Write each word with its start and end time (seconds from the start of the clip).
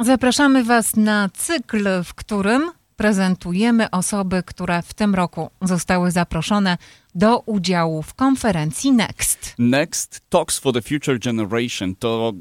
Zapraszamy 0.00 0.64
Was 0.64 0.96
na 0.96 1.28
cykl, 1.34 1.88
w 2.04 2.14
którym 2.14 2.70
prezentujemy 2.96 3.90
osoby, 3.90 4.42
które 4.46 4.82
w 4.82 4.94
tym 4.94 5.14
roku 5.14 5.50
zostały 5.62 6.10
zaproszone 6.10 6.78
do 7.16 7.38
udziału 7.38 8.02
w 8.02 8.14
konferencji 8.14 8.92
Next. 8.92 9.54
Next 9.58 10.20
Talks 10.28 10.58
for 10.58 10.72
the 10.72 10.82
Future 10.82 11.18
Generation 11.18 11.94
to 11.94 12.32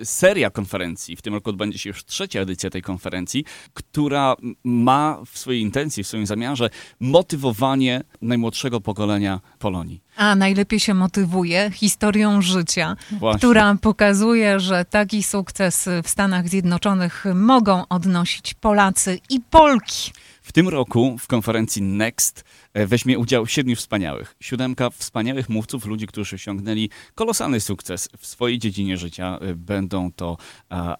y, 0.00 0.04
seria 0.04 0.50
konferencji. 0.50 1.16
W 1.16 1.22
tym 1.22 1.34
roku 1.34 1.50
odbędzie 1.50 1.78
się 1.78 1.90
już 1.90 2.04
trzecia 2.04 2.40
edycja 2.40 2.70
tej 2.70 2.82
konferencji, 2.82 3.44
która 3.74 4.36
ma 4.64 5.18
w 5.26 5.38
swojej 5.38 5.62
intencji, 5.62 6.04
w 6.04 6.06
swoim 6.06 6.26
zamiarze 6.26 6.70
motywowanie 7.00 8.02
najmłodszego 8.22 8.80
pokolenia 8.80 9.40
Polonii. 9.58 10.00
A 10.16 10.34
najlepiej 10.34 10.80
się 10.80 10.94
motywuje 10.94 11.70
historią 11.70 12.42
życia, 12.42 12.96
Właśnie. 13.10 13.38
która 13.38 13.76
pokazuje, 13.80 14.60
że 14.60 14.84
taki 14.84 15.22
sukces 15.22 15.88
w 16.04 16.08
Stanach 16.08 16.48
Zjednoczonych 16.48 17.24
mogą 17.34 17.88
odnosić 17.88 18.54
Polacy 18.54 19.18
i 19.30 19.40
Polki. 19.40 20.12
W 20.44 20.52
tym 20.52 20.68
roku 20.68 21.18
w 21.18 21.26
konferencji 21.26 21.82
Next 21.82 22.44
e, 22.74 22.86
weźmie 22.86 23.18
udział 23.18 23.46
siedmiu 23.46 23.76
wspaniałych. 23.76 24.36
Siódemka 24.40 24.90
wspaniałych 24.90 25.48
mówców, 25.48 25.86
ludzi, 25.86 26.06
którzy 26.06 26.36
osiągnęli 26.36 26.90
kolosalny 27.14 27.60
sukces 27.60 28.08
w 28.18 28.26
swojej 28.26 28.58
dziedzinie 28.58 28.96
życia. 28.96 29.38
E, 29.40 29.54
Będą 29.54 30.12
to 30.12 30.36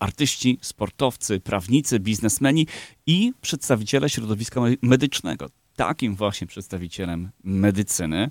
artyści, 0.00 0.58
sportowcy, 0.62 1.40
prawnicy, 1.40 2.00
biznesmeni 2.00 2.66
i 3.06 3.32
przedstawiciele 3.40 4.10
środowiska 4.10 4.60
me- 4.60 4.76
medycznego. 4.82 5.46
Takim 5.76 6.14
właśnie 6.14 6.46
przedstawicielem 6.46 7.30
medycyny 7.44 8.30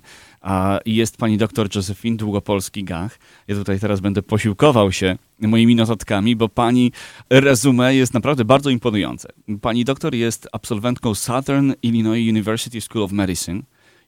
jest 0.86 1.16
pani 1.16 1.38
doktor 1.38 1.68
Josephine 1.74 2.16
Długopolski-Gach. 2.16 3.18
Ja 3.48 3.54
tutaj 3.54 3.80
teraz 3.80 4.00
będę 4.00 4.22
posiłkował 4.22 4.92
się 4.92 5.16
moimi 5.40 5.74
notatkami, 5.74 6.36
bo 6.36 6.48
pani 6.48 6.92
resume 7.30 7.94
jest 7.94 8.14
naprawdę 8.14 8.44
bardzo 8.44 8.70
imponujące. 8.70 9.28
Pani 9.60 9.84
doktor 9.84 10.14
jest 10.14 10.48
absolwentką 10.52 11.14
Southern 11.14 11.72
Illinois 11.82 12.28
University 12.30 12.80
School 12.80 13.04
of 13.04 13.12
Medicine, 13.12 13.62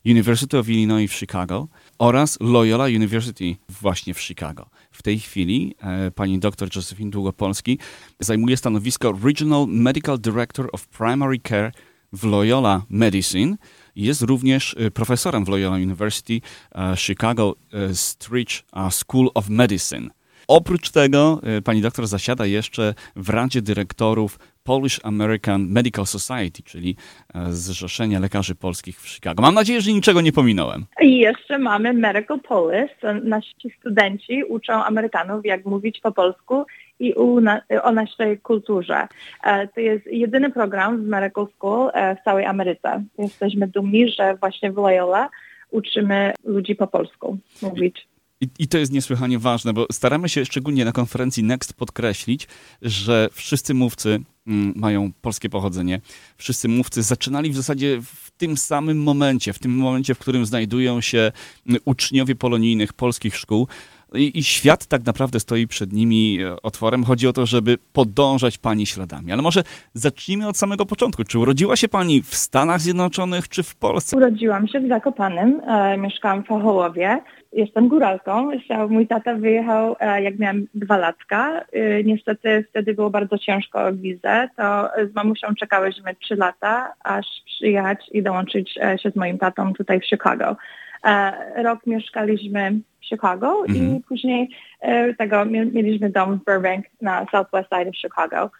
University 0.06 0.58
of 0.58 0.68
Illinois 0.68 1.10
w 1.10 1.14
Chicago 1.14 1.68
oraz 1.98 2.38
Loyola 2.40 2.84
University 2.84 3.56
właśnie 3.68 4.14
w 4.14 4.20
Chicago. 4.20 4.66
W 4.90 5.02
tej 5.02 5.18
chwili 5.18 5.74
e, 5.80 6.10
pani 6.10 6.38
dr 6.38 6.68
Josephine 6.76 7.10
Długopolski 7.10 7.78
zajmuje 8.20 8.56
stanowisko 8.56 9.18
Regional 9.24 9.66
Medical 9.68 10.18
Director 10.18 10.68
of 10.72 10.88
Primary 10.88 11.40
Care 11.48 11.72
w 12.16 12.24
Loyola 12.24 12.82
Medicine. 12.90 13.56
Jest 13.96 14.22
również 14.22 14.76
e, 14.78 14.90
profesorem 14.90 15.44
w 15.44 15.48
Loyola 15.48 15.76
University 15.76 16.40
e, 16.74 16.96
Chicago 16.96 17.56
e, 17.72 17.94
Stritch 17.94 18.62
School 18.90 19.30
of 19.34 19.48
Medicine. 19.48 20.10
Oprócz 20.48 20.90
tego 20.90 21.40
pani 21.64 21.80
doktor 21.80 22.06
zasiada 22.06 22.46
jeszcze 22.46 22.94
w 23.16 23.28
Radzie 23.28 23.62
Dyrektorów 23.62 24.38
Polish 24.66 25.00
American 25.02 25.66
Medical 25.68 26.06
Society, 26.06 26.62
czyli 26.62 26.96
e, 27.34 27.52
Zrzeszenia 27.52 28.20
Lekarzy 28.20 28.54
Polskich 28.54 29.00
w 29.00 29.08
Chicago. 29.08 29.42
Mam 29.42 29.54
nadzieję, 29.54 29.80
że 29.80 29.92
niczego 29.92 30.20
nie 30.20 30.32
pominąłem. 30.32 30.86
I 31.00 31.18
jeszcze 31.18 31.58
mamy 31.58 31.92
Medical 31.92 32.40
Polis. 32.40 32.90
Nasi 33.24 33.70
studenci 33.80 34.44
uczą 34.44 34.72
Amerykanów, 34.84 35.46
jak 35.46 35.64
mówić 35.64 36.00
po 36.00 36.12
polsku 36.12 36.64
i 37.00 37.14
na, 37.42 37.60
o 37.82 37.92
naszej 37.92 38.38
kulturze. 38.38 39.08
E, 39.44 39.68
To 39.68 39.80
jest 39.80 40.06
jedyny 40.06 40.50
program 40.52 41.02
w 41.02 41.06
Medical 41.06 41.46
School 41.56 41.90
e, 41.94 42.16
w 42.16 42.24
całej 42.24 42.44
Ameryce. 42.44 43.04
Jesteśmy 43.18 43.68
dumni, 43.68 44.08
że 44.08 44.36
właśnie 44.36 44.72
w 44.72 44.76
Loyola 44.76 45.28
uczymy 45.70 46.32
ludzi 46.44 46.74
po 46.74 46.86
polsku 46.86 47.38
mówić. 47.62 48.06
I, 48.40 48.48
I 48.58 48.68
to 48.68 48.78
jest 48.78 48.92
niesłychanie 48.92 49.38
ważne, 49.38 49.72
bo 49.72 49.86
staramy 49.92 50.28
się 50.28 50.44
szczególnie 50.44 50.84
na 50.84 50.92
konferencji 50.92 51.42
Next 51.42 51.72
podkreślić, 51.72 52.48
że 52.82 53.28
wszyscy 53.32 53.74
mówcy 53.74 54.20
mm, 54.46 54.72
mają 54.76 55.10
polskie 55.22 55.48
pochodzenie. 55.48 56.00
Wszyscy 56.36 56.68
mówcy 56.68 57.02
zaczynali 57.02 57.50
w 57.50 57.56
zasadzie 57.56 58.00
w 58.02 58.30
tym 58.30 58.56
samym 58.56 59.02
momencie, 59.02 59.52
w 59.52 59.58
tym 59.58 59.76
momencie, 59.76 60.14
w 60.14 60.18
którym 60.18 60.46
znajdują 60.46 61.00
się 61.00 61.32
mm, 61.66 61.80
uczniowie 61.84 62.34
polonijnych 62.34 62.92
polskich 62.92 63.36
szkół. 63.36 63.68
I, 64.14 64.38
I 64.38 64.44
świat 64.44 64.86
tak 64.86 65.06
naprawdę 65.06 65.40
stoi 65.40 65.66
przed 65.66 65.92
nimi 65.92 66.38
e, 66.42 66.62
otworem. 66.62 67.04
Chodzi 67.04 67.28
o 67.28 67.32
to, 67.32 67.46
żeby 67.46 67.78
podążać 67.92 68.58
pani 68.58 68.86
śladami. 68.86 69.32
Ale 69.32 69.42
może 69.42 69.62
zacznijmy 69.94 70.48
od 70.48 70.56
samego 70.56 70.86
początku. 70.86 71.24
Czy 71.24 71.38
urodziła 71.38 71.76
się 71.76 71.88
pani 71.88 72.22
w 72.22 72.34
Stanach 72.34 72.80
Zjednoczonych, 72.80 73.48
czy 73.48 73.62
w 73.62 73.74
Polsce? 73.74 74.16
Urodziłam 74.16 74.68
się 74.68 74.80
w 74.80 74.88
Zakopanem, 74.88 75.60
e, 75.66 75.98
mieszkałam 75.98 76.42
w 76.42 76.46
Fachołowie. 76.46 77.20
Jestem 77.52 77.88
góralką. 77.88 78.50
Mój 78.88 79.06
tata 79.06 79.34
wyjechał, 79.34 79.96
e, 80.00 80.22
jak 80.22 80.38
miałam 80.38 80.66
dwa 80.74 80.96
latka. 80.96 81.64
E, 81.72 82.04
niestety 82.04 82.64
wtedy 82.70 82.94
było 82.94 83.10
bardzo 83.10 83.38
ciężko 83.38 83.84
o 83.84 83.92
wizę. 83.92 84.48
To 84.56 84.88
z 85.10 85.14
mamusią 85.14 85.54
czekałyśmy 85.58 86.14
trzy 86.14 86.36
lata, 86.36 86.92
aż 87.04 87.26
przyjechać 87.46 87.98
i 88.12 88.22
dołączyć 88.22 88.78
e, 88.78 88.98
się 88.98 89.10
z 89.10 89.16
moim 89.16 89.38
tatą 89.38 89.74
tutaj 89.74 90.00
w 90.00 90.06
Chicago. 90.06 90.56
E, 91.04 91.62
rok 91.62 91.86
mieszkaliśmy 91.86 92.72
w 93.00 93.06
Chicago 93.06 93.64
Mhm. 93.68 93.96
i 93.96 94.00
później 94.08 94.48
e, 94.80 95.14
tego 95.14 95.44
mie- 95.44 95.66
mieliśmy 95.72 96.10
dom 96.10 96.38
w 96.40 96.44
Burbank 96.44 96.86
na 97.00 97.26
southwest 97.30 97.68
side 97.68 97.90
of 97.90 97.96
Chicago. 97.96 98.50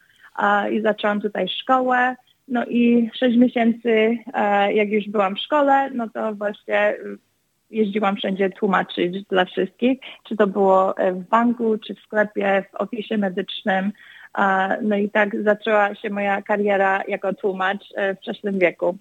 E, 0.42 0.72
I 0.72 0.82
zaczęłam 0.82 1.20
tutaj 1.20 1.48
szkołę. 1.48 2.16
No 2.48 2.64
i 2.66 3.10
sześć 3.14 3.36
miesięcy, 3.36 4.18
jak 4.74 4.88
już 4.88 5.08
byłam 5.08 5.36
w 5.36 5.38
szkole, 5.40 5.90
no 5.90 6.08
to 6.08 6.34
właśnie 6.34 6.90
y, 6.90 7.18
jeździłam 7.70 8.16
wszędzie 8.16 8.50
tłumaczyć 8.50 9.24
dla 9.24 9.44
wszystkich, 9.44 9.98
czy 10.28 10.36
to 10.36 10.46
było 10.46 10.94
w 11.12 11.28
banku, 11.28 11.78
czy 11.78 11.94
w 11.94 12.00
sklepie, 12.00 12.64
w 12.72 12.74
ofisie 12.74 13.18
medycznym. 13.18 13.92
No 14.82 14.96
i 14.96 15.10
tak 15.10 15.42
zaczęła 15.42 15.94
się 15.94 16.10
moja 16.10 16.42
kariera 16.42 17.02
jako 17.08 17.34
tłumacz 17.34 17.84
e, 17.94 18.14
w 18.14 18.18
wczesnym 18.18 18.58
wieku. 18.58 18.98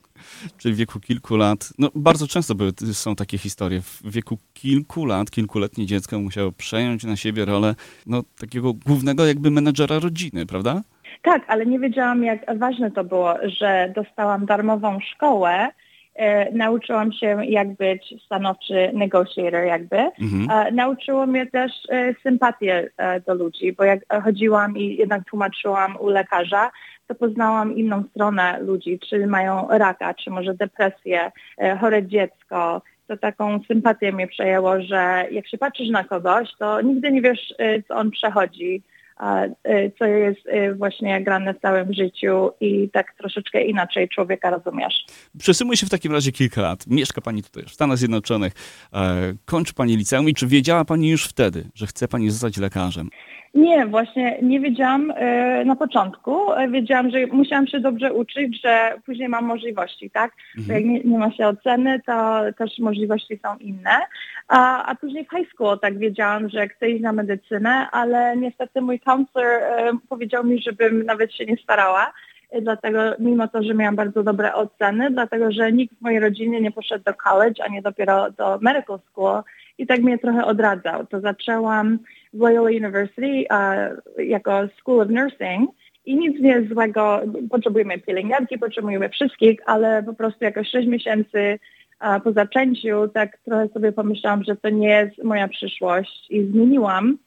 czyli 0.58 0.74
w 0.74 0.78
wieku 0.78 1.00
kilku 1.00 1.36
lat. 1.36 1.74
No, 1.80 1.90
bardzo 1.96 2.28
często 2.28 2.56
były, 2.56 2.72
są 2.94 3.16
takie 3.16 3.38
historie. 3.38 3.82
W 3.82 4.12
wieku 4.12 4.38
kilku 4.54 5.06
lat, 5.06 5.32
kilkuletnie 5.32 5.86
dziecko 5.86 6.20
musiało 6.20 6.52
przejąć 6.52 7.04
na 7.04 7.16
siebie 7.16 7.46
rolę 7.46 7.76
no, 8.08 8.24
takiego 8.40 8.74
głównego 8.74 9.26
jakby 9.26 9.52
menedżera 9.52 10.00
rodziny, 10.00 10.46
prawda? 10.46 10.82
Tak, 11.22 11.44
ale 11.48 11.66
nie 11.66 11.80
wiedziałam, 11.80 12.24
jak 12.24 12.58
ważne 12.58 12.92
to 12.92 13.04
było, 13.04 13.34
że 13.44 13.94
dostałam 13.96 14.46
darmową 14.46 15.00
szkołę. 15.00 15.70
E, 16.16 16.52
nauczyłam 16.52 17.12
się, 17.12 17.46
jak 17.46 17.74
być 17.74 18.14
stanowczy 18.26 18.92
negotiator 18.94 19.64
jakby. 19.64 19.98
Mhm. 19.98 20.50
E, 20.50 20.72
nauczyło 20.72 21.26
mnie 21.26 21.46
też 21.46 21.72
e, 21.90 22.14
sympatię 22.24 22.90
e, 22.98 23.20
do 23.20 23.34
ludzi, 23.34 23.74
bo 23.74 23.84
jak 23.84 24.00
chodziłam 24.24 24.78
i 24.78 24.96
jednak 24.96 25.24
tłumaczyłam 25.26 25.98
u 26.00 26.10
lekarza, 26.10 26.72
to 27.08 27.16
poznałam 27.16 27.76
inną 27.76 28.04
stronę 28.04 28.60
ludzi, 28.60 29.00
czy 29.10 29.28
mają 29.28 29.68
raka, 29.70 30.14
czy 30.14 30.30
może 30.30 30.54
depresję, 30.54 31.32
e, 31.58 31.78
chore 31.78 32.08
dziecko. 32.08 32.82
To 33.08 33.18
taką 33.18 33.60
sympatię 33.68 34.12
mnie 34.12 34.28
przejęło, 34.28 34.82
że 34.82 35.26
jak 35.32 35.48
się 35.48 35.58
patrzysz 35.58 35.90
na 35.90 36.04
kogoś, 36.04 36.50
to 36.60 36.82
nigdy 36.82 37.12
nie 37.12 37.22
wiesz, 37.22 37.54
e, 37.58 37.82
co 37.84 37.96
on 37.96 38.12
przechodzi, 38.12 38.82
a, 39.16 39.44
e, 39.64 39.92
co 40.00 40.06
jest 40.06 40.42
e, 40.46 40.74
właśnie 40.74 41.24
grane 41.24 41.54
w 41.54 41.62
całym 41.62 41.94
życiu 41.94 42.52
i 42.60 42.90
tak 42.90 43.14
troszeczkę 43.18 43.64
inaczej 43.64 44.10
człowieka 44.10 44.50
rozumiesz. 44.50 45.06
Przesyłmy 45.40 45.78
się 45.78 45.86
w 45.86 45.90
takim 45.90 46.12
razie 46.12 46.32
kilka 46.32 46.62
lat. 46.62 46.88
Mieszka 46.88 47.22
pani 47.22 47.44
tutaj 47.44 47.64
w 47.64 47.72
Stanach 47.72 47.98
Zjednoczonych, 47.98 48.54
e, 48.94 49.34
kończy 49.46 49.74
pani 49.74 49.98
liceum 49.98 50.30
i 50.30 50.34
czy 50.34 50.48
wiedziała 50.48 50.86
pani 50.86 51.10
już 51.10 51.26
wtedy, 51.28 51.70
że 51.76 51.88
chce 51.88 52.08
pani 52.08 52.30
zostać 52.30 52.58
lekarzem? 52.58 53.10
Nie, 53.56 53.86
właśnie 53.86 54.38
nie 54.42 54.60
wiedziałam 54.60 55.14
e, 55.16 55.66
na 55.66 55.76
początku. 55.76 56.54
E, 56.54 56.68
wiedziałam, 56.70 57.10
że 57.10 57.28
musiałam 57.28 57.68
się 57.68 57.80
dobrze 57.80 58.14
uczyć, 58.14 58.62
że 58.62 58.94
później 59.06 59.30
mam 59.30 59.46
możliwości, 59.46 60.10
tak? 60.10 60.32
Bo 60.68 60.74
jak 60.74 60.86
nie, 60.86 61.00
nie 61.00 61.18
ma 61.18 61.32
się 61.32 61.48
oceny, 61.48 62.02
to 62.06 62.42
też 62.58 62.80
możliwości 62.80 63.40
są 63.46 63.58
inne. 63.58 64.00
A, 64.48 64.86
a 64.86 64.96
później 64.96 65.26
w 65.26 65.38
high 65.38 65.50
school 65.54 65.80
tak 65.80 65.98
wiedziałam, 65.98 66.50
że 66.50 66.68
chcę 66.68 66.90
iść 66.90 67.04
na 67.04 67.12
medycynę, 67.12 67.88
ale 67.92 68.38
niestety 68.38 68.82
mój 68.82 69.00
counselor 69.00 69.64
e, 69.64 69.92
powiedział 70.10 70.44
mi, 70.44 70.62
żebym 70.62 71.06
nawet 71.06 71.34
się 71.34 71.46
nie 71.46 71.58
starała. 71.58 72.14
Dlatego, 72.62 73.00
mimo 73.20 73.48
to, 73.48 73.64
że 73.64 73.74
miałam 73.74 73.96
bardzo 73.96 74.24
dobre 74.24 74.54
oceny, 74.54 75.12
dlatego, 75.12 75.52
że 75.52 75.72
nikt 75.72 75.96
w 75.96 76.02
mojej 76.02 76.20
rodzinie 76.20 76.62
nie 76.62 76.72
poszedł 76.72 77.04
do 77.04 77.14
college, 77.14 77.64
a 77.64 77.68
nie 77.68 77.82
dopiero 77.82 78.32
do 78.32 78.58
medical 78.62 79.00
school 79.12 79.42
i 79.78 79.88
tak 79.88 80.02
mnie 80.02 80.18
trochę 80.18 80.46
odradzał. 80.46 81.06
To 81.06 81.20
zaczęłam 81.20 82.00
w 82.34 82.40
Loyola 82.40 82.70
University 82.70 83.46
e, 83.50 83.96
jako 84.18 84.68
School 84.80 85.02
of 85.02 85.10
Nursing 85.10 85.70
i 86.06 86.16
nic 86.16 86.42
nie 86.42 86.68
złego, 86.74 87.22
potrzebujemy 87.50 88.00
pielęgniarki, 88.00 88.58
potrzebujemy 88.58 89.10
wszystkich, 89.10 89.60
ale 89.66 90.04
po 90.04 90.14
prostu 90.14 90.44
jako 90.44 90.64
6 90.64 90.88
miesięcy 90.88 91.60
e, 92.00 92.20
po 92.20 92.32
zaczęciu 92.32 93.08
tak 93.14 93.38
trochę 93.46 93.68
sobie 93.68 93.92
pomyślałam, 93.92 94.44
że 94.44 94.56
to 94.56 94.70
nie 94.70 94.90
jest 94.90 95.24
moja 95.24 95.48
przyszłość 95.48 96.28
i 96.30 96.46
zmieniłam 96.46 97.18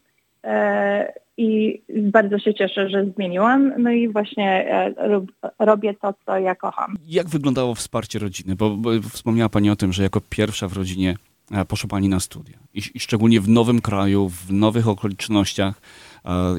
e, 0.45 1.13
i 1.37 1.83
bardzo 1.89 2.39
się 2.39 2.55
cieszę, 2.55 2.89
że 2.89 3.05
zmieniłam. 3.15 3.73
No 3.79 3.91
i 3.91 4.09
właśnie 4.09 4.75
e, 4.75 5.09
rob, 5.09 5.25
robię 5.59 5.95
to, 5.95 6.15
co 6.27 6.39
ja 6.39 6.55
kocham. 6.55 6.97
Jak 7.09 7.29
wyglądało 7.29 7.75
wsparcie 7.75 8.19
rodziny? 8.19 8.57
Bo, 8.57 8.71
bo 8.71 8.91
wspomniała 9.13 9.49
pani 9.49 9.71
o 9.71 9.77
tym, 9.77 9.93
że 9.93 10.03
jako 10.03 10.21
pierwsza 10.31 10.69
w 10.69 10.73
rodzinie 10.73 11.15
poszła 11.69 11.89
pani 11.89 12.09
na 12.09 12.21
studia. 12.21 12.59
I, 12.75 12.83
I 12.95 13.01
szczególnie 13.01 13.41
w 13.41 13.49
nowym 13.49 13.81
kraju, 13.81 14.29
w 14.29 14.53
nowych 14.53 14.89
okolicznościach. 14.89 15.81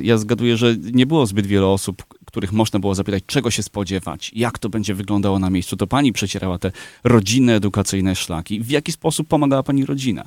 Ja 0.01 0.17
zgaduję, 0.17 0.57
że 0.57 0.75
nie 0.93 1.05
było 1.05 1.25
zbyt 1.25 1.47
wiele 1.47 1.67
osób, 1.67 2.03
których 2.25 2.51
można 2.51 2.79
było 2.79 2.95
zapytać, 2.95 3.23
czego 3.25 3.51
się 3.51 3.63
spodziewać, 3.63 4.31
jak 4.35 4.59
to 4.59 4.69
będzie 4.69 4.93
wyglądało 4.93 5.39
na 5.39 5.49
miejscu. 5.49 5.77
To 5.77 5.87
pani 5.87 6.13
przecierała 6.13 6.57
te 6.57 6.71
rodzinne, 7.03 7.55
edukacyjne 7.55 8.15
szlaki. 8.15 8.61
W 8.61 8.69
jaki 8.69 8.91
sposób 8.91 9.27
pomagała 9.27 9.63
pani 9.63 9.85
rodzina? 9.85 10.25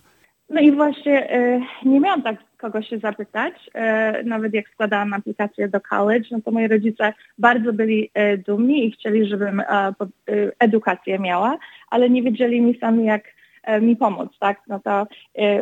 No 0.50 0.60
i 0.60 0.72
właśnie 0.72 1.30
e, 1.30 1.60
nie 1.84 2.00
miałam 2.00 2.22
tak 2.22 2.36
kogo 2.58 2.82
się 2.82 2.98
zapytać. 2.98 3.54
E, 3.74 4.22
nawet 4.24 4.54
jak 4.54 4.68
składałam 4.68 5.12
aplikację 5.12 5.68
do 5.68 5.80
college, 5.80 6.28
no 6.30 6.40
to 6.44 6.50
moi 6.50 6.68
rodzice 6.68 7.12
bardzo 7.38 7.72
byli 7.72 8.10
e, 8.14 8.38
dumni 8.38 8.86
i 8.86 8.92
chcieli, 8.92 9.26
żebym 9.26 9.62
edukację 10.58 11.18
miała, 11.18 11.58
ale 11.90 12.10
nie 12.10 12.22
wiedzieli 12.22 12.60
mi 12.60 12.78
sami 12.78 13.04
jak 13.04 13.24
mi 13.80 13.96
pomóc, 13.96 14.38
tak? 14.38 14.60
No 14.68 14.80
to 14.80 15.06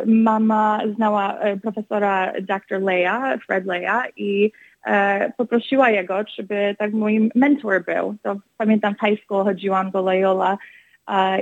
mama 0.05 0.81
znała 0.95 1.37
profesora 1.61 2.33
Dr. 2.41 2.81
Leia, 2.81 3.37
Fred 3.47 3.65
Leia 3.65 4.03
i 4.15 4.51
poprosiła 5.37 5.89
jego, 5.89 6.15
żeby 6.35 6.75
tak 6.79 6.93
moim 6.93 7.31
mentor 7.35 7.85
był. 7.85 8.15
To 8.23 8.35
pamiętam 8.57 8.95
w 8.95 9.07
high 9.07 9.23
school 9.23 9.43
chodziłam 9.43 9.91
do 9.91 10.01
Loyola 10.01 10.57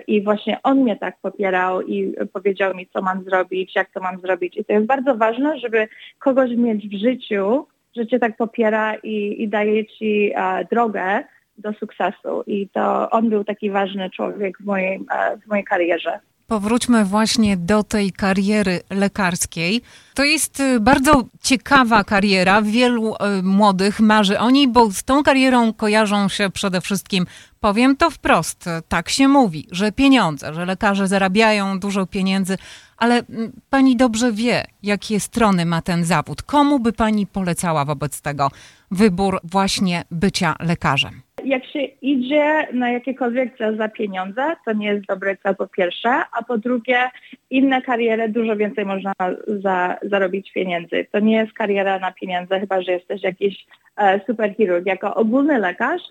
i 0.07 0.21
właśnie 0.21 0.57
on 0.63 0.77
mnie 0.77 0.95
tak 0.95 1.17
popierał 1.21 1.81
i 1.81 2.15
powiedział 2.33 2.75
mi, 2.75 2.87
co 2.87 3.01
mam 3.01 3.23
zrobić, 3.23 3.75
jak 3.75 3.89
to 3.89 3.99
mam 3.99 4.19
zrobić. 4.19 4.57
I 4.57 4.65
to 4.65 4.73
jest 4.73 4.85
bardzo 4.85 5.15
ważne, 5.15 5.59
żeby 5.59 5.87
kogoś 6.19 6.51
mieć 6.51 6.87
w 6.87 6.99
życiu, 6.99 7.67
że 7.95 8.07
cię 8.07 8.19
tak 8.19 8.37
popiera 8.37 8.95
i, 8.95 9.43
i 9.43 9.47
daje 9.47 9.85
ci 9.85 10.33
drogę 10.71 11.23
do 11.57 11.73
sukcesu. 11.73 12.43
I 12.47 12.69
to 12.69 13.09
on 13.09 13.29
był 13.29 13.43
taki 13.43 13.69
ważny 13.69 14.09
człowiek 14.09 14.57
w 14.57 14.65
mojej, 14.65 14.99
w 15.45 15.47
mojej 15.47 15.63
karierze. 15.65 16.19
Powróćmy 16.49 17.05
właśnie 17.05 17.57
do 17.57 17.83
tej 17.83 18.11
kariery 18.11 18.81
lekarskiej. 18.89 19.81
To 20.13 20.23
jest 20.23 20.59
y, 20.59 20.79
bardzo 20.79 21.23
ciekawa 21.41 22.03
kariera. 22.03 22.61
Wielu 22.61 23.15
y, 23.15 23.43
młodych 23.43 23.99
marzy 23.99 24.39
o 24.39 24.49
niej, 24.49 24.67
bo 24.67 24.91
z 24.91 25.03
tą 25.03 25.23
karierą 25.23 25.73
kojarzą 25.73 26.29
się 26.29 26.49
przede 26.49 26.81
wszystkim, 26.81 27.25
powiem 27.59 27.97
to 27.97 28.09
wprost, 28.09 28.65
tak 28.87 29.09
się 29.09 29.27
mówi, 29.27 29.67
że 29.71 29.91
pieniądze, 29.91 30.53
że 30.53 30.65
lekarze 30.65 31.07
zarabiają 31.07 31.79
dużo 31.79 32.05
pieniędzy, 32.05 32.57
ale 32.97 33.23
pani 33.69 33.95
dobrze 33.95 34.31
wie, 34.31 34.65
jakie 34.83 35.19
strony 35.19 35.65
ma 35.65 35.81
ten 35.81 36.05
zawód. 36.05 36.41
Komu 36.41 36.79
by 36.79 36.93
pani 36.93 37.27
polecała 37.27 37.85
wobec 37.85 38.21
tego 38.21 38.51
wybór 38.91 39.39
właśnie 39.43 40.03
bycia 40.11 40.55
lekarzem? 40.59 41.21
Jak 41.43 41.65
się 41.65 41.79
idzie 42.01 42.67
na 42.73 42.91
jakiekolwiek 42.91 43.57
cel 43.57 43.77
za 43.77 43.89
pieniądze, 43.89 44.55
to 44.65 44.73
nie 44.73 44.87
jest 44.87 45.05
dobry 45.05 45.37
cel 45.43 45.55
po 45.55 45.67
pierwsze, 45.67 46.09
a 46.09 46.43
po 46.47 46.57
drugie 46.57 47.09
inne 47.49 47.81
kariery 47.81 48.29
dużo 48.29 48.55
więcej 48.55 48.85
można 48.85 49.13
za, 49.47 49.97
zarobić 50.01 50.51
pieniędzy. 50.51 51.07
To 51.11 51.19
nie 51.19 51.35
jest 51.35 51.53
kariera 51.53 51.99
na 51.99 52.11
pieniądze, 52.11 52.59
chyba 52.59 52.81
że 52.81 52.91
jesteś 52.91 53.23
jakiś 53.23 53.65
e, 53.97 54.25
superchirurg. 54.25 54.85
Jako 54.85 55.15
ogólny 55.15 55.59
lekarz 55.59 56.01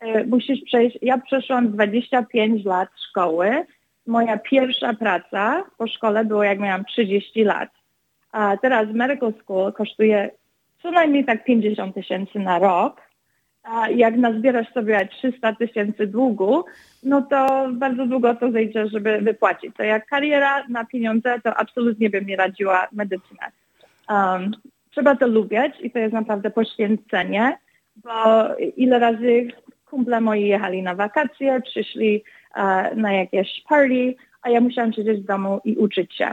e, 0.00 0.24
musisz 0.24 0.60
przejść, 0.64 0.98
ja 1.02 1.18
przeszłam 1.18 1.72
25 1.72 2.64
lat 2.64 2.88
szkoły. 3.08 3.66
Moja 4.06 4.38
pierwsza 4.38 4.94
praca 4.94 5.64
po 5.78 5.86
szkole 5.86 6.24
była 6.24 6.46
jak 6.46 6.58
miałam 6.58 6.84
30 6.84 7.44
lat. 7.44 7.68
A 8.32 8.56
teraz 8.56 8.86
medical 8.92 9.32
school 9.42 9.72
kosztuje 9.72 10.30
co 10.82 10.90
najmniej 10.90 11.24
tak 11.24 11.44
50 11.44 11.94
tysięcy 11.94 12.38
na 12.38 12.58
rok 12.58 13.05
a 13.66 13.90
jak 13.90 14.16
nazbierasz 14.16 14.72
sobie 14.72 15.08
300 15.10 15.54
tysięcy 15.54 16.06
długu, 16.06 16.64
no 17.02 17.22
to 17.22 17.68
bardzo 17.72 18.06
długo 18.06 18.34
to 18.34 18.52
zejdzie, 18.52 18.88
żeby 18.88 19.18
wypłacić. 19.20 19.76
To 19.76 19.82
jak 19.82 20.06
kariera 20.06 20.64
na 20.68 20.84
pieniądze, 20.84 21.40
to 21.44 21.54
absolutnie 21.54 22.10
bym 22.10 22.26
nie 22.26 22.36
radziła 22.36 22.88
medycynę. 22.92 23.50
Um, 24.08 24.50
trzeba 24.90 25.16
to 25.16 25.26
lubić 25.26 25.74
i 25.80 25.90
to 25.90 25.98
jest 25.98 26.14
naprawdę 26.14 26.50
poświęcenie, 26.50 27.58
bo 27.96 28.44
ile 28.76 28.98
razy 28.98 29.48
kumple 29.86 30.20
moi 30.20 30.42
jechali 30.42 30.82
na 30.82 30.94
wakacje, 30.94 31.60
przyszli 31.60 32.24
uh, 32.56 32.96
na 32.96 33.12
jakieś 33.12 33.62
party, 33.68 34.14
a 34.42 34.50
ja 34.50 34.60
musiałam 34.60 34.92
siedzieć 34.92 35.20
w 35.20 35.26
domu 35.26 35.60
i 35.64 35.76
uczyć 35.76 36.14
się. 36.14 36.32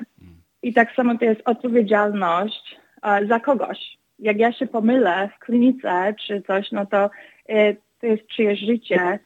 I 0.63 0.73
tak 0.73 0.95
samo 0.95 1.17
to 1.17 1.25
jest 1.25 1.41
odpowiedzialność 1.45 2.79
uh, 3.03 3.27
za 3.27 3.39
kogoś 3.39 4.02
jak 4.23 4.37
ja 4.37 4.53
się 4.53 4.67
pomylę 4.67 5.29
w 5.35 5.39
klinice 5.39 6.15
czy 6.27 6.41
coś, 6.41 6.71
no 6.71 6.85
to 6.85 7.09
y, 7.49 7.77
to 8.01 8.07
jest 8.07 8.27
czyjeś 8.27 8.59
życie, 8.59 9.19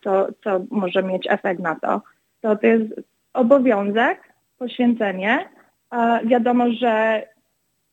to, 0.00 0.28
to 0.42 0.60
może 0.70 1.02
mieć 1.02 1.26
efekt 1.28 1.60
na 1.60 1.74
to. 1.74 2.02
To, 2.40 2.56
to 2.56 2.66
jest 2.66 2.84
obowiązek, 3.32 4.20
poświęcenie. 4.58 5.48
Wiadomo, 6.24 6.72
że 6.72 7.22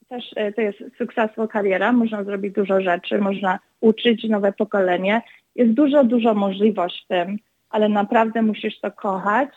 też 0.09 0.31
y, 0.31 0.53
to 0.55 0.61
jest 0.61 0.77
successful 0.97 1.47
kariera, 1.47 1.91
można 1.91 2.23
zrobić 2.23 2.53
dużo 2.53 2.81
rzeczy, 2.81 3.17
można 3.17 3.59
uczyć 3.79 4.23
nowe 4.23 4.53
pokolenie. 4.53 5.21
Jest 5.55 5.71
dużo, 5.71 6.03
dużo 6.03 6.33
możliwości 6.33 7.03
w 7.05 7.07
tym, 7.07 7.37
ale 7.69 7.89
naprawdę 7.89 8.41
musisz 8.41 8.79
to 8.79 8.91
kochać, 8.91 9.49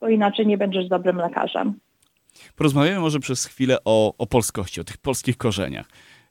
bo 0.00 0.08
inaczej 0.08 0.46
nie 0.46 0.58
będziesz 0.58 0.88
dobrym 0.88 1.16
lekarzem. 1.16 1.74
Porozmawiamy 2.56 3.00
może 3.00 3.20
przez 3.20 3.46
chwilę 3.46 3.78
o, 3.84 4.14
o 4.18 4.26
polskości, 4.26 4.80
o 4.80 4.84
tych 4.84 4.98
polskich 4.98 5.36
korzeniach. 5.36 5.86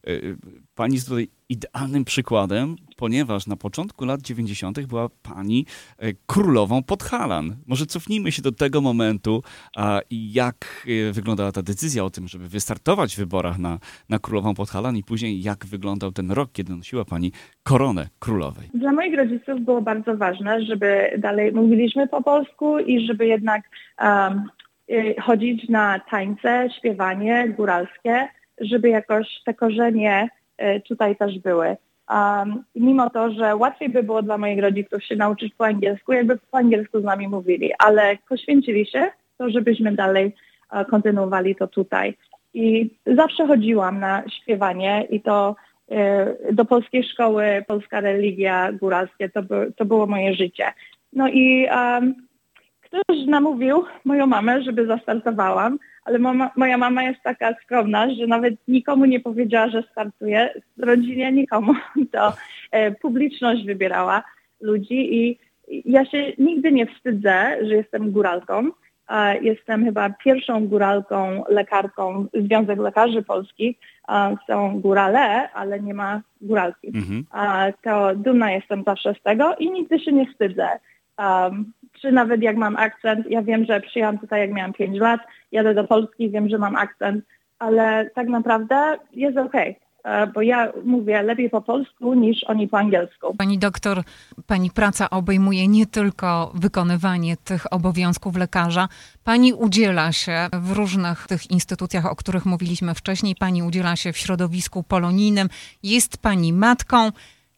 Y, 0.07 0.37
pani 0.75 0.93
jest 0.93 1.07
tutaj 1.07 1.27
idealnym 1.49 2.05
przykładem, 2.05 2.75
ponieważ 2.97 3.47
na 3.47 3.55
początku 3.55 4.05
lat 4.05 4.21
90. 4.21 4.85
była 4.85 5.09
pani 5.23 5.65
e, 5.97 6.13
królową 6.25 6.83
Podhalan. 6.83 7.55
Może 7.67 7.85
cofnijmy 7.85 8.31
się 8.31 8.41
do 8.41 8.51
tego 8.51 8.81
momentu 8.81 9.43
a, 9.75 10.01
jak 10.11 10.87
e, 11.09 11.11
wyglądała 11.11 11.51
ta 11.51 11.61
decyzja 11.61 12.03
o 12.03 12.09
tym, 12.09 12.27
żeby 12.27 12.47
wystartować 12.47 13.15
w 13.15 13.17
wyborach 13.17 13.59
na, 13.59 13.79
na 14.09 14.19
królową 14.19 14.53
Podhalan 14.53 14.97
i 14.97 15.03
później 15.03 15.41
jak 15.41 15.65
wyglądał 15.65 16.11
ten 16.11 16.31
rok, 16.31 16.49
kiedy 16.53 16.75
nosiła 16.75 17.05
pani 17.05 17.31
koronę 17.63 18.07
królowej. 18.19 18.69
Dla 18.73 18.91
moich 18.91 19.17
rodziców 19.17 19.61
było 19.61 19.81
bardzo 19.81 20.17
ważne, 20.17 20.61
żeby 20.61 21.15
dalej 21.17 21.51
mówiliśmy 21.51 22.07
po 22.07 22.23
polsku 22.23 22.79
i 22.79 23.07
żeby 23.07 23.27
jednak 23.27 23.61
um, 24.01 24.43
chodzić 25.21 25.69
na 25.69 25.99
tańce, 25.99 26.69
śpiewanie 26.79 27.53
góralskie 27.57 28.27
żeby 28.63 28.89
jakoś 28.89 29.27
te 29.45 29.53
korzenie 29.53 30.29
e, 30.57 30.79
tutaj 30.79 31.15
też 31.15 31.39
były. 31.39 31.77
Um, 32.09 32.63
mimo 32.75 33.09
to, 33.09 33.31
że 33.31 33.55
łatwiej 33.55 33.89
by 33.89 34.03
było 34.03 34.21
dla 34.21 34.37
moich 34.37 34.59
rodziców 34.59 35.03
się 35.03 35.15
nauczyć 35.15 35.53
po 35.53 35.65
angielsku, 35.65 36.13
jakby 36.13 36.37
po 36.51 36.57
angielsku 36.57 37.01
z 37.01 37.03
nami 37.03 37.27
mówili, 37.27 37.71
ale 37.79 38.17
poświęcili 38.29 38.85
się 38.85 39.11
to, 39.37 39.49
żebyśmy 39.49 39.91
dalej 39.91 40.35
uh, 40.73 40.87
kontynuowali 40.87 41.55
to 41.55 41.67
tutaj. 41.67 42.17
I 42.53 42.89
zawsze 43.05 43.47
chodziłam 43.47 43.99
na 43.99 44.23
śpiewanie 44.29 45.07
i 45.09 45.21
to 45.21 45.55
uh, 45.87 45.97
do 46.51 46.65
polskiej 46.65 47.03
szkoły, 47.03 47.63
polska 47.67 48.01
religia, 48.01 48.71
góralskie, 48.71 49.29
to, 49.29 49.43
by, 49.43 49.73
to 49.75 49.85
było 49.85 50.07
moje 50.07 50.35
życie. 50.35 50.73
No 51.13 51.27
i 51.27 51.67
um, 51.71 52.15
ktoś 52.81 53.25
namówił 53.27 53.83
moją 54.05 54.27
mamę, 54.27 54.63
żeby 54.63 54.85
zastartowałam, 54.85 55.79
ale 56.05 56.19
mama, 56.19 56.51
moja 56.55 56.77
mama 56.77 57.03
jest 57.03 57.21
taka 57.23 57.53
skromna, 57.63 58.13
że 58.13 58.27
nawet 58.27 58.53
nikomu 58.67 59.05
nie 59.05 59.19
powiedziała, 59.19 59.69
że 59.69 59.83
startuje. 59.91 60.53
Rodzinie 60.77 61.31
nikomu. 61.31 61.73
To 62.11 62.33
e, 62.71 62.91
publiczność 62.91 63.65
wybierała 63.65 64.23
ludzi 64.61 65.15
i 65.15 65.39
ja 65.85 66.05
się 66.05 66.33
nigdy 66.37 66.71
nie 66.71 66.85
wstydzę, 66.85 67.57
że 67.61 67.75
jestem 67.75 68.11
góralką. 68.11 68.69
Jestem 69.41 69.85
chyba 69.85 70.09
pierwszą 70.09 70.67
góralką, 70.67 71.43
lekarką, 71.49 72.27
Związek 72.33 72.79
Lekarzy 72.79 73.23
Polskich. 73.23 73.77
Są 74.47 74.79
górale, 74.81 75.51
ale 75.51 75.79
nie 75.79 75.93
ma 75.93 76.21
góralki. 76.41 76.87
Mhm. 76.87 77.25
To 77.83 78.15
dumna 78.15 78.51
jestem 78.51 78.83
zawsze 78.83 79.13
z 79.19 79.23
tego 79.23 79.55
i 79.55 79.71
nigdy 79.71 79.99
się 79.99 80.11
nie 80.11 80.27
wstydzę. 80.27 80.67
Czy 82.01 82.11
nawet 82.11 82.41
jak 82.41 82.57
mam 82.57 82.77
akcent, 82.77 83.25
ja 83.29 83.41
wiem, 83.41 83.65
że 83.65 83.81
przyjechałam 83.81 84.19
tutaj 84.19 84.39
jak 84.39 84.53
miałam 84.53 84.73
5 84.73 84.99
lat, 84.99 85.21
jadę 85.51 85.73
do 85.73 85.83
Polski, 85.83 86.29
wiem, 86.29 86.49
że 86.49 86.57
mam 86.57 86.75
akcent, 86.75 87.25
ale 87.59 88.09
tak 88.15 88.27
naprawdę 88.27 88.97
jest 89.13 89.37
okej. 89.37 89.71
Okay 89.71 89.83
bo 90.33 90.41
ja 90.41 90.71
mówię 90.85 91.23
lepiej 91.23 91.49
po 91.49 91.61
polsku 91.61 92.13
niż 92.13 92.43
oni 92.43 92.67
po 92.67 92.77
angielsku. 92.77 93.35
Pani 93.37 93.57
doktor, 93.57 94.03
pani 94.47 94.71
praca 94.71 95.09
obejmuje 95.09 95.67
nie 95.67 95.85
tylko 95.85 96.51
wykonywanie 96.55 97.37
tych 97.37 97.73
obowiązków 97.73 98.37
lekarza. 98.37 98.87
Pani 99.23 99.53
udziela 99.53 100.11
się 100.11 100.47
w 100.53 100.71
różnych 100.71 101.27
tych 101.27 101.51
instytucjach, 101.51 102.05
o 102.05 102.15
których 102.15 102.45
mówiliśmy 102.45 102.93
wcześniej. 102.93 103.35
Pani 103.35 103.63
udziela 103.63 103.95
się 103.95 104.13
w 104.13 104.17
środowisku 104.17 104.83
polonijnym. 104.83 105.47
Jest 105.83 106.21
pani 106.21 106.53
matką. 106.53 107.09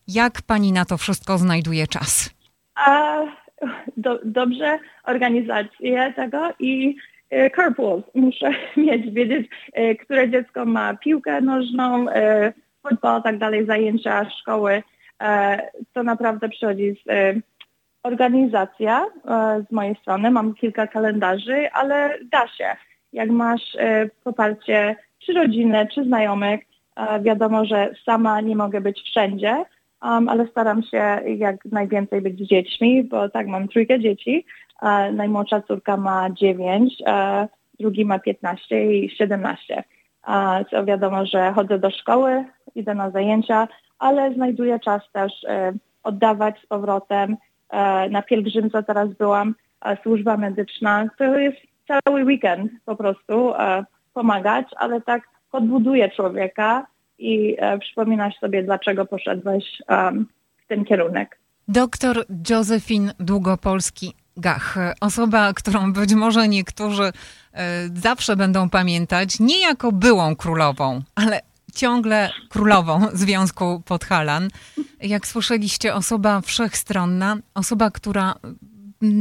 Jak 0.07 0.41
pani 0.41 0.71
na 0.71 0.85
to 0.85 0.97
wszystko 0.97 1.37
znajduje 1.37 1.87
czas? 1.87 2.29
A 2.75 3.17
do, 3.97 4.19
dobrze 4.23 4.79
organizację 5.03 6.13
tego 6.15 6.49
i 6.59 6.95
e, 7.29 7.49
carpools. 7.49 8.03
Muszę 8.13 8.49
mieć, 8.77 9.11
wiedzieć, 9.11 9.47
e, 9.73 9.95
które 9.95 10.29
dziecko 10.29 10.65
ma 10.65 10.93
piłkę 10.93 11.41
nożną, 11.41 12.09
e, 12.09 12.53
futbol, 12.89 13.23
tak 13.23 13.37
dalej, 13.37 13.65
zajęcia, 13.65 14.29
szkoły. 14.29 14.83
To 15.93 16.03
naprawdę 16.03 16.49
przychodzi 16.49 16.95
z 17.05 17.35
organizacja 18.03 19.05
z 19.69 19.71
mojej 19.71 19.95
strony. 19.95 20.31
Mam 20.31 20.53
kilka 20.53 20.87
kalendarzy, 20.87 21.71
ale 21.71 22.19
da 22.31 22.47
się. 22.47 22.75
Jak 23.13 23.29
masz 23.29 23.77
poparcie 24.23 24.95
czy 25.19 25.33
rodziny, 25.33 25.87
czy 25.93 26.03
znajomych, 26.03 26.59
wiadomo, 27.21 27.65
że 27.65 27.89
sama 28.05 28.41
nie 28.41 28.55
mogę 28.55 28.81
być 28.81 29.01
wszędzie, 29.01 29.65
um, 30.01 30.29
ale 30.29 30.47
staram 30.47 30.83
się 30.83 31.19
jak 31.37 31.65
najwięcej 31.65 32.21
być 32.21 32.39
z 32.39 32.47
dziećmi, 32.47 33.03
bo 33.03 33.29
tak, 33.29 33.47
mam 33.47 33.67
trójkę 33.67 33.99
dzieci. 33.99 34.45
E, 34.81 35.11
najmłodsza 35.11 35.61
córka 35.61 35.97
ma 35.97 36.29
9, 36.29 37.03
e, 37.07 37.47
drugi 37.79 38.05
ma 38.05 38.19
15 38.19 38.93
i 38.93 39.09
17. 39.09 39.83
E, 40.27 40.65
co 40.71 40.85
wiadomo, 40.85 41.25
że 41.25 41.51
chodzę 41.53 41.79
do 41.79 41.91
szkoły, 41.91 42.45
idę 42.75 42.95
na 42.95 43.09
zajęcia, 43.09 43.67
ale 43.99 44.33
znajduję 44.33 44.79
czas 44.79 45.01
też 45.11 45.43
e, 45.43 45.73
oddawać 46.03 46.59
z 46.63 46.65
powrotem. 46.65 47.37
E, 47.69 48.09
na 48.09 48.21
pielgrzymce 48.21 48.83
teraz 48.83 49.09
byłam, 49.09 49.55
służba 50.03 50.37
medyczna. 50.37 51.07
To 51.17 51.39
jest 51.39 51.57
cały 51.87 52.23
weekend 52.23 52.71
po 52.85 52.95
prostu 52.95 53.53
e, 53.53 53.85
pomagać, 54.13 54.67
ale 54.77 55.01
tak 55.01 55.21
podbuduje 55.51 56.09
człowieka 56.09 56.87
i 57.19 57.55
e, 57.59 57.79
przypominasz 57.79 58.35
sobie, 58.39 58.63
dlaczego 58.63 59.05
poszedłeś 59.05 59.81
w 60.63 60.67
ten 60.67 60.85
kierunek. 60.85 61.39
Doktor 61.67 62.25
Józefin 62.49 63.11
Długopolski-Gach, 63.19 64.77
osoba, 65.01 65.53
którą 65.53 65.93
być 65.93 66.13
może 66.13 66.47
niektórzy 66.47 67.03
e, 67.03 67.11
zawsze 67.93 68.35
będą 68.35 68.69
pamiętać, 68.69 69.39
nie 69.39 69.59
jako 69.61 69.91
byłą 69.91 70.35
królową, 70.35 71.01
ale 71.15 71.41
ciągle 71.75 72.29
królową 72.49 73.07
Związku 73.13 73.81
Podhalan. 73.85 74.49
Jak 75.01 75.27
słyszeliście, 75.27 75.93
osoba 75.93 76.41
wszechstronna, 76.41 77.37
osoba, 77.53 77.91
która 77.91 78.35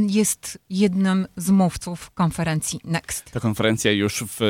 jest 0.07 0.59
jednym 0.69 1.27
z 1.37 1.49
mówców 1.49 2.11
konferencji 2.11 2.79
Next. 2.83 3.31
Ta 3.31 3.39
konferencja 3.39 3.91
już 3.91 4.23
w 4.27 4.41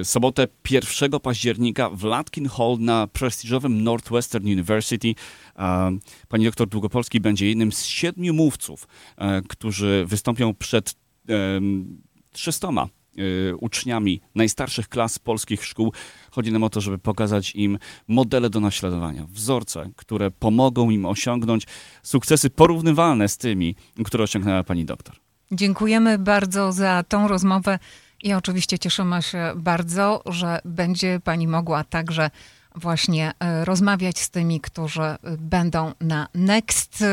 y, 0.00 0.04
sobotę 0.04 0.48
1 0.70 1.10
października 1.20 1.90
w 1.90 2.04
Latkin 2.04 2.48
Hall 2.48 2.76
na 2.80 3.06
prestiżowym 3.06 3.82
Northwestern 3.84 4.46
University. 4.46 5.14
Pani 6.28 6.44
doktor 6.44 6.68
Długopolski 6.68 7.20
będzie 7.20 7.48
jednym 7.48 7.72
z 7.72 7.84
siedmiu 7.84 8.34
mówców, 8.34 8.88
e, 9.16 9.42
którzy 9.42 10.04
wystąpią 10.08 10.54
przed 10.54 10.94
em, 11.28 12.00
300 12.32 12.68
y, 12.68 12.72
uczniami 13.60 14.20
najstarszych 14.34 14.88
klas 14.88 15.18
polskich 15.18 15.64
szkół. 15.64 15.92
Chodzi 16.30 16.52
nam 16.52 16.64
o 16.64 16.70
to, 16.70 16.80
żeby 16.80 16.98
pokazać 16.98 17.54
im 17.54 17.78
modele 18.08 18.50
do 18.50 18.60
naśladowania, 18.60 19.26
wzorce, 19.28 19.90
które 19.96 20.30
pomogą 20.30 20.90
im 20.90 21.06
osiągnąć 21.06 21.66
sukcesy 22.02 22.50
porównywalne 22.50 23.28
z 23.28 23.38
tymi, 23.38 23.74
które 24.04 24.24
osiągnęła 24.24 24.64
pani 24.64 24.84
doktor. 24.84 25.16
Dziękujemy 25.52 26.18
bardzo 26.18 26.72
za 26.72 27.04
tą 27.08 27.28
rozmowę 27.28 27.78
i 28.22 28.32
oczywiście 28.32 28.78
cieszymy 28.78 29.22
się 29.22 29.52
bardzo, 29.56 30.22
że 30.26 30.58
będzie 30.64 31.20
Pani 31.24 31.48
mogła 31.48 31.84
także 31.84 32.30
właśnie 32.74 33.32
e, 33.40 33.64
rozmawiać 33.64 34.18
z 34.18 34.30
tymi, 34.30 34.60
którzy 34.60 35.16
będą 35.38 35.92
na 36.00 36.28
Next. 36.34 37.04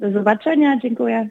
Do 0.00 0.12
zobaczenia, 0.12 0.78
dziękuję. 0.82 1.30